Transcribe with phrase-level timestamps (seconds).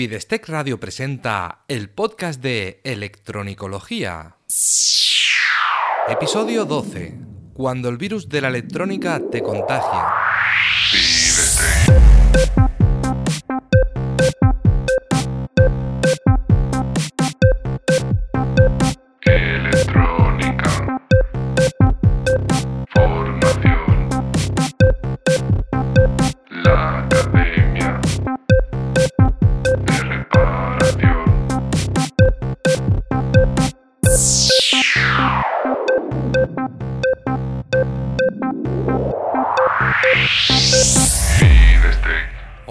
[0.00, 4.36] Fidestec Radio presenta el podcast de Electronicología.
[6.08, 7.18] Episodio 12.
[7.52, 10.06] Cuando el virus de la electrónica te contagia.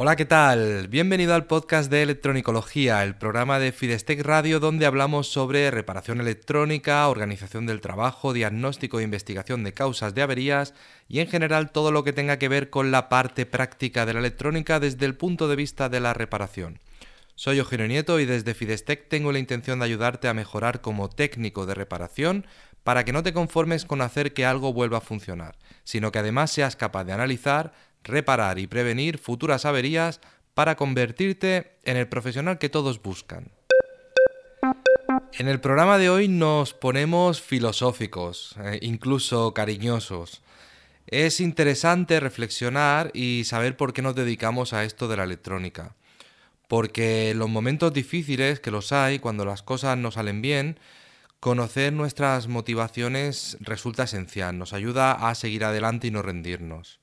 [0.09, 0.87] Hola, ¿qué tal?
[0.87, 7.07] Bienvenido al podcast de Electronicología, el programa de Fidestec Radio donde hablamos sobre reparación electrónica,
[7.07, 10.73] organización del trabajo, diagnóstico e investigación de causas de averías
[11.07, 14.21] y en general todo lo que tenga que ver con la parte práctica de la
[14.21, 16.79] electrónica desde el punto de vista de la reparación.
[17.35, 21.67] Soy Eugenio Nieto y desde Fidestec tengo la intención de ayudarte a mejorar como técnico
[21.67, 22.47] de reparación
[22.83, 26.49] para que no te conformes con hacer que algo vuelva a funcionar, sino que además
[26.49, 27.73] seas capaz de analizar,
[28.03, 30.21] reparar y prevenir futuras averías
[30.53, 33.51] para convertirte en el profesional que todos buscan.
[35.33, 40.41] En el programa de hoy nos ponemos filosóficos, eh, incluso cariñosos.
[41.07, 45.95] Es interesante reflexionar y saber por qué nos dedicamos a esto de la electrónica.
[46.67, 50.79] Porque en los momentos difíciles, que los hay, cuando las cosas no salen bien,
[51.39, 56.99] conocer nuestras motivaciones resulta esencial, nos ayuda a seguir adelante y no rendirnos.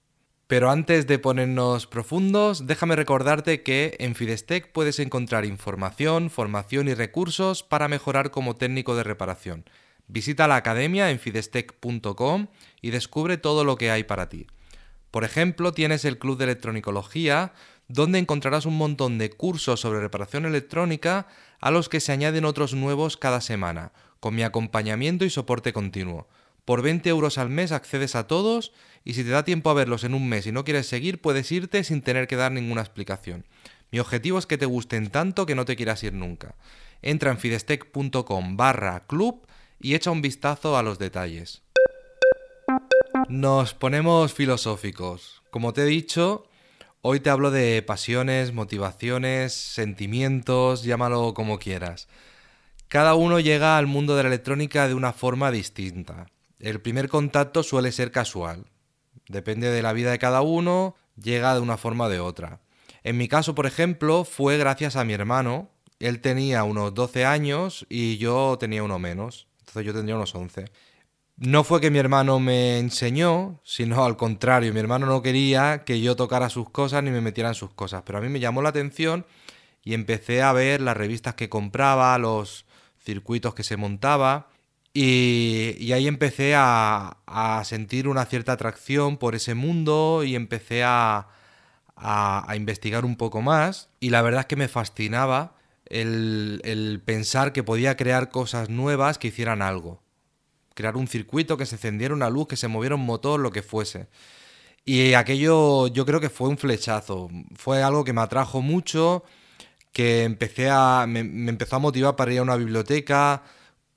[0.47, 6.95] Pero antes de ponernos profundos, déjame recordarte que en Fidestec puedes encontrar información, formación y
[6.95, 9.65] recursos para mejorar como técnico de reparación.
[10.07, 12.47] Visita la academia en fidestec.com
[12.81, 14.47] y descubre todo lo que hay para ti.
[15.11, 17.53] Por ejemplo, tienes el Club de Electronicología,
[17.89, 21.27] donde encontrarás un montón de cursos sobre reparación electrónica
[21.61, 26.29] a los que se añaden otros nuevos cada semana, con mi acompañamiento y soporte continuo.
[26.67, 28.73] Por 20 euros al mes accedes a todos
[29.05, 31.51] y si te da tiempo a verlos en un mes y no quieres seguir, puedes
[31.53, 33.47] irte sin tener que dar ninguna explicación.
[33.93, 36.57] Mi objetivo es que te gusten tanto que no te quieras ir nunca.
[37.03, 39.47] Entra en fidestec.com barra club
[39.79, 41.63] y echa un vistazo a los detalles.
[43.29, 45.45] Nos ponemos filosóficos.
[45.53, 46.49] Como te he dicho,
[47.01, 52.09] hoy te hablo de pasiones, motivaciones, sentimientos, llámalo como quieras.
[52.89, 56.27] Cada uno llega al mundo de la electrónica de una forma distinta.
[56.59, 58.67] El primer contacto suele ser casual.
[59.29, 62.61] Depende de la vida de cada uno, llega de una forma o de otra.
[63.03, 65.71] En mi caso, por ejemplo, fue gracias a mi hermano.
[65.99, 69.49] Él tenía unos 12 años y yo tenía uno menos.
[69.61, 70.67] Entonces yo tendría unos 11.
[71.37, 76.01] No fue que mi hermano me enseñó, sino al contrario, mi hermano no quería que
[76.01, 78.03] yo tocara sus cosas ni me metiera en sus cosas.
[78.07, 79.27] Pero a mí me llamó la atención
[79.83, 82.65] y empecé a ver las revistas que compraba, los
[82.99, 84.49] circuitos que se montaba.
[84.99, 87.19] Y, ahí empecé a,
[87.67, 91.29] sentir una cierta atracción por ese mundo y empecé a,
[92.57, 93.91] investigar un poco más.
[94.01, 99.19] Y la verdad es que me fascinaba el, el pensar que podía crear cosas nuevas
[99.19, 100.01] que hicieran algo.
[100.75, 103.63] Crear un circuito, que se encendiera una luz, que se moviera un motor, lo que
[103.63, 104.09] fuese.
[104.87, 107.29] Y aquello yo creo que fue un flechazo.
[107.55, 109.25] Fue algo que me atrajo mucho,
[109.93, 111.05] que empecé a.
[111.07, 113.43] me, me empezó a motivar para ir a una biblioteca,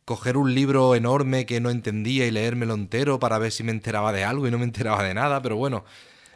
[0.10, 4.12] coger un libro enorme que no entendía y leérmelo entero para ver si me enteraba
[4.12, 5.86] de algo y no me enteraba de nada, pero bueno,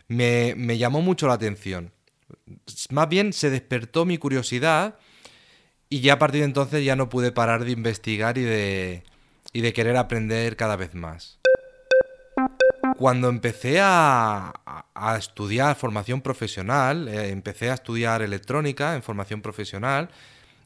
[0.08, 1.92] me, me llamó mucho la atención.
[2.92, 5.00] Más bien se despertó mi curiosidad
[5.90, 9.04] y ya a partir de entonces ya no pude parar de investigar y de,
[9.54, 11.40] y de querer aprender cada vez más.
[12.96, 14.54] Cuando empecé a,
[14.94, 20.10] a- estudiar formación profesional, eh, empecé a estudiar electrónica en formación profesional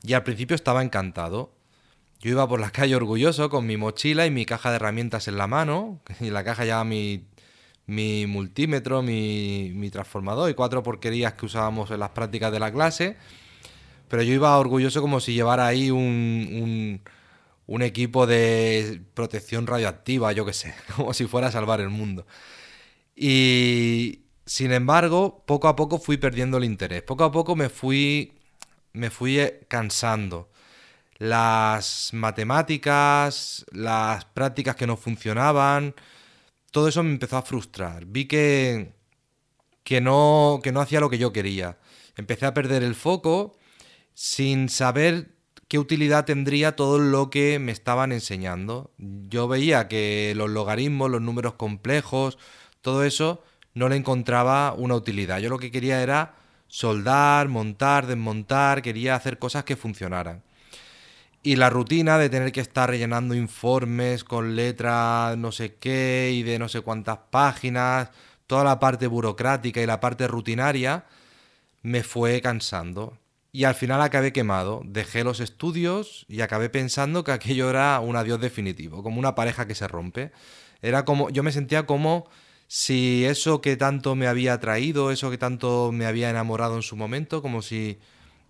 [0.03, 1.53] y al principio estaba encantado.
[2.19, 5.37] Yo iba por la calle orgulloso con mi mochila y mi caja de herramientas en
[5.37, 7.25] la mano, y en la caja llevaba mi,
[7.85, 13.17] mi multímetro, mi, transformador y cuatro porquerías que usábamos en las prácticas de la clase.
[14.09, 17.01] Pero yo iba orgulloso como si llevara ahí un, un,
[17.67, 22.25] un equipo de protección radioactiva, yo qué sé, como si fuera a salvar el mundo.
[23.15, 27.03] Y sin embargo, poco a poco fui perdiendo el interés.
[27.03, 28.33] Poco a poco me fui,
[28.93, 30.49] me fui eh, cansando.
[31.17, 35.95] Las matemáticas, las prácticas que no funcionaban,
[36.71, 38.05] todo eso me empezó a frustrar.
[38.05, 38.93] Vi que,
[39.83, 41.77] que no, que no hacía lo que yo quería.
[42.15, 43.57] Empecé a perder el foco
[44.13, 45.35] sin saber
[45.67, 48.91] qué utilidad tendría todo lo que me estaban enseñando.
[48.97, 52.37] Yo veía que los logaritmos, los números complejos,
[52.81, 53.43] todo eso
[53.73, 55.39] no le encontraba una utilidad.
[55.39, 56.35] Yo lo que quería era
[56.67, 60.43] soldar, montar, desmontar, quería hacer cosas que funcionaran.
[61.47, 66.43] Y la rutina de tener que estar rellenando informes con letras no sé qué y
[66.43, 68.09] de no sé cuántas páginas,
[68.47, 71.05] toda la parte burocrática y la parte rutinaria,
[71.83, 73.17] me fue cansando.
[73.53, 78.17] Y al final acabé quemado, dejé los estudios y acabé pensando que aquello era un
[78.17, 80.33] adiós definitivo, como una pareja que se rompe.
[80.81, 82.27] Era como, yo me sentía como
[82.67, 86.97] si eso que tanto me había atraído, eso que tanto me había enamorado en su
[86.97, 87.99] momento, como si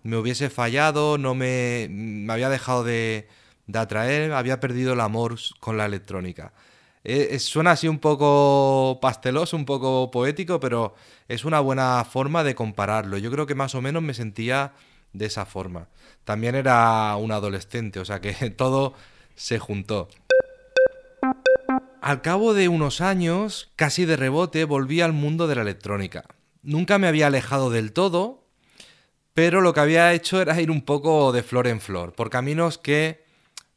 [0.02, 3.28] me hubiese fallado, no me, me había dejado de,
[3.66, 6.52] de atraer, había perdido el amor con la electrónica.
[7.04, 10.94] Eh, eh, suena así un poco pasteloso, un poco poético, pero
[11.28, 13.18] es una buena forma de compararlo.
[13.18, 14.72] Yo creo que más o menos me sentía
[15.12, 15.88] de esa forma.
[16.24, 18.94] También era un adolescente, o sea que todo
[19.36, 20.08] se juntó.
[22.00, 26.24] Al cabo de unos años, casi de rebote, volví al mundo de la electrónica.
[26.62, 28.47] Nunca me había alejado del todo,
[29.38, 32.76] pero lo que había hecho era ir un poco de flor en flor, por caminos
[32.76, 33.22] que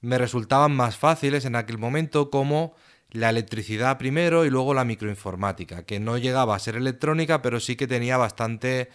[0.02, 2.74] me resultaban más fáciles en aquel momento, como
[3.12, 7.76] la electricidad primero y luego la microinformática, que no llegaba a ser electrónica, pero sí
[7.76, 8.90] que tenía bastante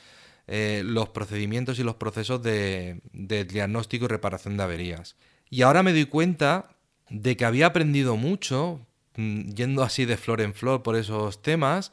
[0.49, 5.15] eh, los procedimientos y los procesos de, de diagnóstico y reparación de averías.
[5.49, 6.71] Y ahora me doy cuenta
[7.09, 8.81] de que había aprendido mucho,
[9.15, 11.93] mm, yendo así de flor en flor por esos temas,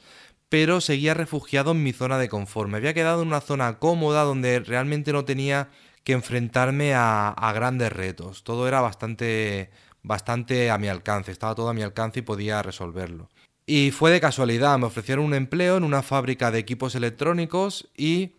[0.54, 2.70] pero seguía refugiado en mi zona de confort.
[2.70, 5.70] Me había quedado en una zona cómoda donde realmente no tenía
[6.04, 8.44] que enfrentarme a, grandes retos.
[8.44, 9.72] Todo era bastante,
[10.04, 13.32] bastante a mi alcance, estaba todo a mi alcance y podía resolverlo.
[13.66, 18.34] Y fue de casualidad, me ofrecieron un empleo en una fábrica de equipos electrónicos y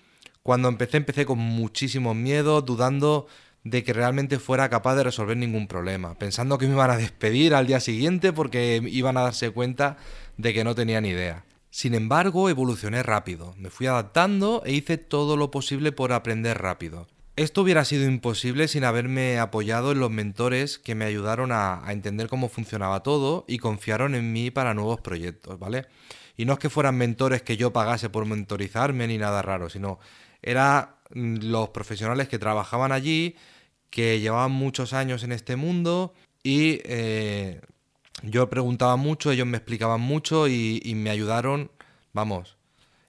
[0.44, 3.26] cuando empecé empecé con muchísimo miedo, dudando
[3.64, 7.56] de que realmente fuera capaz de resolver ningún problema, pensando que me iban a despedir
[7.56, 9.96] al día siguiente porque iban a darse cuenta
[10.36, 11.44] de que no tenía ni idea.
[11.74, 17.08] Sin embargo, evolucioné rápido, me fui adaptando e hice todo lo posible por aprender rápido.
[17.34, 22.28] Esto hubiera sido imposible sin haberme apoyado en los mentores que me ayudaron a, entender
[22.28, 25.86] cómo funcionaba todo y confiaron en mí para nuevos proyectos, ¿vale?
[26.36, 29.98] Y no es que fueran mentores que yo pagase por mentorizarme ni nada raro, sino
[30.42, 33.34] eran mm, los profesionales que trabajaban allí,
[33.90, 37.60] que llevaban muchos años en este mundo y eh,
[38.24, 41.70] yo preguntaba mucho, ellos me explicaban mucho y, me ayudaron,
[42.12, 42.56] vamos,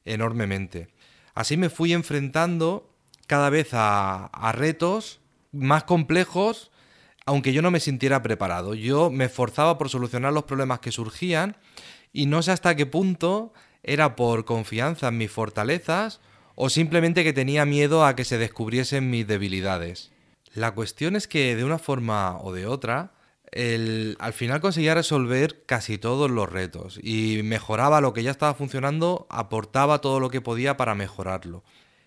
[0.04, 0.90] enormemente.
[1.34, 2.90] Así me fui enfrentando
[3.28, 5.22] cada vez a, retos
[5.52, 6.72] más complejos,
[7.26, 8.74] aunque yo no me sintiera preparado.
[8.76, 11.58] Yo me esforzaba por solucionar los problemas que surgían
[12.14, 13.54] y no sé hasta qué punto
[13.84, 16.20] era por confianza en mis fortalezas
[16.56, 20.12] o simplemente que tenía miedo a que se descubriesen mis debilidades.
[20.54, 23.12] La cuestión es que de una forma o de otra,
[23.52, 28.54] el, al final conseguía resolver casi todos los retos y mejoraba lo que ya estaba
[28.54, 31.64] funcionando, aportaba todo lo que podía para mejorarlo.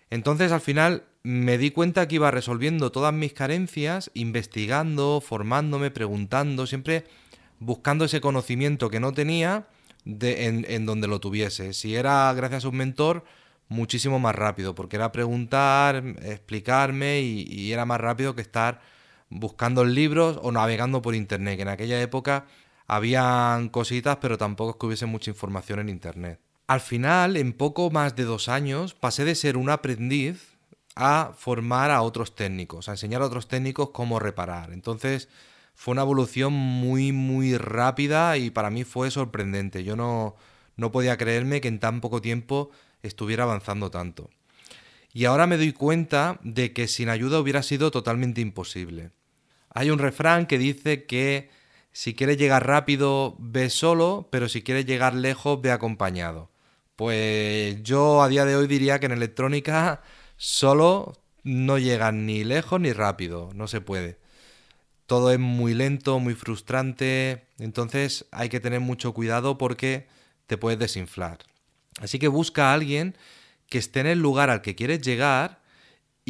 [0.09, 6.65] Entonces al final me di cuenta que iba resolviendo todas mis carencias, investigando, formándome, preguntando,
[6.65, 7.05] siempre
[7.59, 9.67] buscando ese conocimiento que no tenía
[10.05, 11.73] de, en, en, donde lo tuviese.
[11.73, 13.25] Si era gracias a un mentor,
[13.67, 18.81] muchísimo más rápido, porque era preguntar, explicarme y, y era más rápido que estar
[19.29, 22.45] buscando libros o navegando por internet, que en aquella época
[22.87, 26.39] habían cositas, pero tampoco es que hubiese mucha información en internet.
[26.67, 30.57] Al final, en poco más de dos años, pasé de ser un aprendiz
[30.95, 34.73] a formar a otros técnicos, a enseñar a otros técnicos cómo reparar.
[34.73, 35.29] Entonces
[35.73, 39.83] fue una evolución muy, muy rápida y para mí fue sorprendente.
[39.83, 40.35] Yo no,
[40.75, 42.69] no podía creerme que en tan poco tiempo
[43.01, 44.29] estuviera avanzando tanto.
[45.13, 49.11] Y ahora me doy cuenta de que sin ayuda hubiera sido totalmente imposible.
[49.73, 51.49] Hay un refrán que dice que
[51.91, 56.49] si quieres llegar rápido, ve solo, pero si quieres llegar lejos, ve acompañado.
[56.95, 60.01] Pues yo a día de hoy diría que en electrónica
[60.37, 64.17] solo no llegan ni lejos ni rápido, no se puede.
[65.05, 70.07] Todo es muy lento, muy frustrante, entonces hay que tener mucho cuidado porque
[70.45, 71.39] te puedes desinflar.
[71.99, 73.15] Así que busca a alguien
[73.69, 75.58] que esté en el lugar al que quieres llegar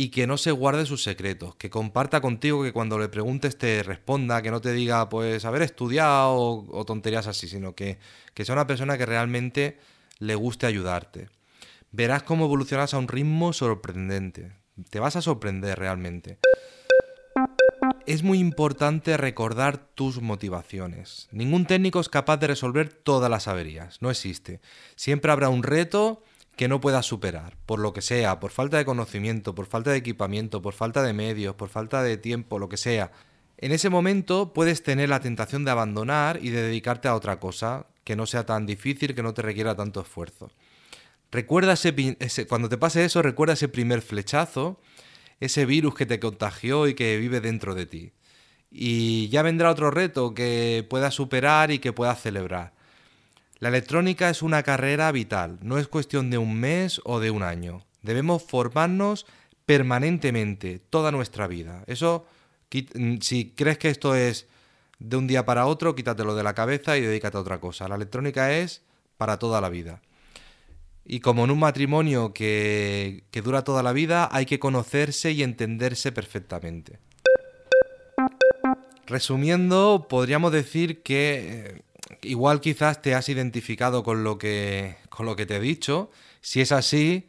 [0.01, 3.83] y que no se guarde sus secretos, que comparta contigo, que cuando le preguntes te
[3.83, 7.99] responda, que no te diga pues haber estudiado o, tonterías así, sino que,
[8.33, 9.77] que sea una persona que realmente
[10.19, 11.27] le guste ayudarte.
[11.91, 14.53] Verás cómo evolucionas a un ritmo sorprendente.
[14.89, 16.37] Te vas a sorprender realmente.
[18.05, 21.27] Es muy importante recordar tus motivaciones.
[21.33, 24.61] Ningún técnico es capaz de resolver todas las averías, no existe.
[24.95, 26.23] Siempre habrá un reto
[26.59, 29.97] que no puedas superar, por lo que sea, por falta de conocimiento, por falta de
[29.97, 33.13] equipamiento, por falta de medios, por falta de tiempo, lo que sea.
[33.59, 37.85] En ese momento puedes tener la tentación de abandonar y de dedicarte a otra cosa,
[38.03, 40.51] que no sea tan difícil, que no te requiera tanto esfuerzo.
[41.31, 44.81] recuerda ese, ese- cuando te pase eso, recuerda ese primer flechazo,
[45.39, 48.11] ese virus que te contagió y que vive dentro de ti.
[48.69, 52.73] Y ya vendrá otro reto que puedas superar y que puedas celebrar.
[53.59, 57.43] La electrónica es una carrera vital, no es cuestión de un mes o de un
[57.43, 57.85] año.
[58.01, 59.25] Debemos formarnos
[59.65, 61.83] permanentemente, toda nuestra vida.
[61.85, 62.25] Eso,
[62.71, 64.47] mm, si crees que esto es
[64.99, 67.89] de un día para otro, quítatelo de la cabeza y dedícate a otra cosa.
[67.89, 68.81] La electrónica es
[69.17, 70.01] para toda la vida.
[71.03, 75.43] Y como en un matrimonio que, que dura toda la vida, hay que conocerse y
[75.43, 76.99] entenderse perfectamente.
[79.05, 81.81] Resumiendo, podríamos decir que eh,
[82.21, 86.11] igual quizás te has identificado con lo que, con lo que te he dicho.
[86.41, 87.27] Si es así,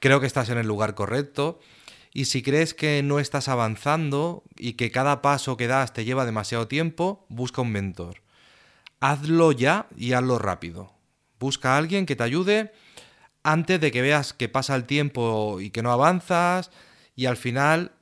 [0.00, 1.60] creo que estás en el lugar correcto.
[2.12, 6.24] Y si crees que no estás avanzando y que cada paso que das te lleva
[6.24, 8.22] demasiado tiempo, busca un mentor.
[9.00, 10.92] Hazlo ya y hazlo rápido.
[11.38, 12.72] Busca a alguien que te ayude
[13.44, 16.70] antes de que veas que pasa el tiempo y que no avanzas
[17.14, 17.92] y al final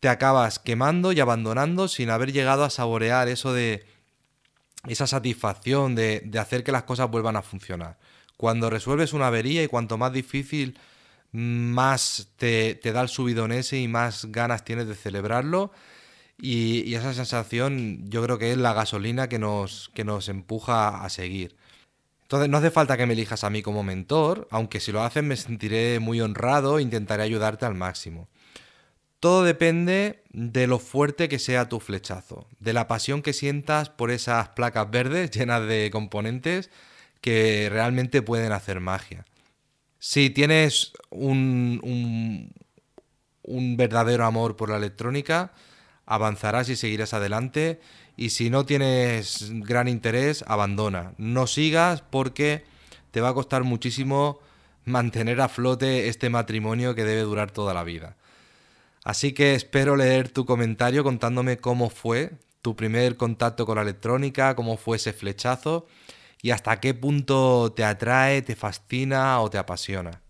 [0.00, 3.86] te acabas quemando y abandonando sin haber llegado a saborear eso de
[4.86, 7.98] esa satisfacción de, de hacer que las cosas vuelvan a funcionar.
[8.36, 10.78] Cuando resuelves una avería y cuanto más difícil,
[11.32, 15.72] más te, te da el subidón ese y más ganas tienes de celebrarlo.
[16.40, 21.04] Y, y esa sensación yo creo que es la gasolina que nos, que nos empuja
[21.04, 21.56] a seguir.
[22.22, 25.22] Entonces no hace falta que me elijas a mí como mentor, aunque si lo haces
[25.22, 28.28] me sentiré muy honrado e intentaré ayudarte al máximo.
[29.22, 34.10] Todo depende de lo fuerte que sea tu flechazo, de la pasión que sientas por
[34.10, 36.70] esas placas verdes llenas de componentes
[37.20, 39.24] que realmente pueden hacer magia.
[40.00, 42.50] Si tienes un,
[43.44, 45.52] un, verdadero amor por la electrónica,
[46.04, 47.80] avanzarás y seguirás adelante.
[48.16, 51.14] Y si no tienes gran interés, abandona.
[51.16, 52.64] No sigas porque
[53.12, 54.40] te va a costar muchísimo
[54.84, 58.16] mantener a flote este matrimonio que debe durar toda la vida.
[59.04, 62.32] Así que espero leer tu comentario contándome cómo fue
[62.62, 65.86] tu primer contacto con la electrónica, cómo fue ese flechazo
[66.40, 70.22] y hasta qué punto te atrae, te fascina o te apasiona.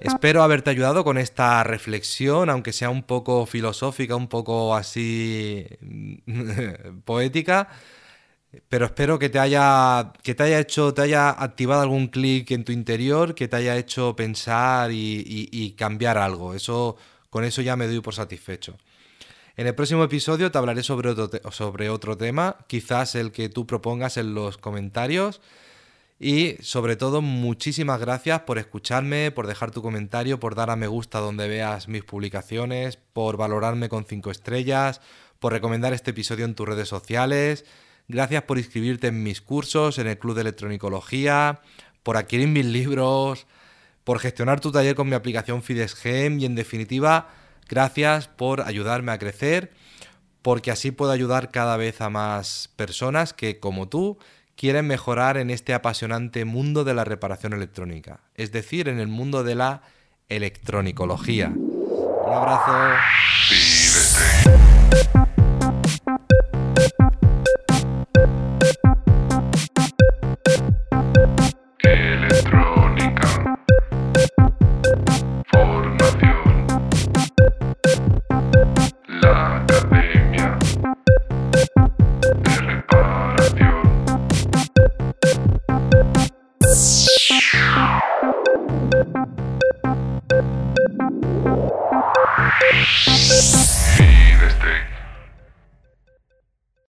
[0.00, 5.66] Espero haberte ayudado con esta reflexión, aunque sea un poco filosófica, un poco así
[7.04, 7.68] poética,
[8.68, 12.64] pero espero que te haya que te haya hecho, te haya activado algún clic en
[12.64, 16.54] tu interior, que te haya hecho pensar y, y- cambiar algo.
[16.54, 16.96] Eso,
[17.30, 18.76] con eso ya me doy por satisfecho.
[19.56, 23.66] En el próximo episodio te hablaré sobre otro, sobre otro tema, quizás el que tú
[23.66, 25.40] propongas en los comentarios.
[26.18, 30.86] Y sobre todo, muchísimas gracias por escucharme, por dejar tu comentario, por dar a me
[30.86, 35.00] gusta donde veas mis publicaciones, por valorarme con 5 estrellas,
[35.38, 37.64] por recomendar este episodio en tus redes sociales.
[38.06, 41.62] Gracias por inscribirte en mis cursos, en el Club de Electronicología,
[42.02, 43.46] por adquirir mis libros,
[44.10, 47.28] por gestionar tu taller con mi aplicación Fidesgem y en definitiva,
[47.68, 49.70] gracias por ayudarme a crecer,
[50.42, 54.18] porque así puedo ayudar cada vez a más personas que, como tú,
[54.56, 59.44] quieren mejorar en este apasionante mundo de la reparación electrónica, es decir, en el mundo
[59.44, 59.82] de la
[60.28, 61.52] electronicología.
[61.54, 62.96] Un abrazo.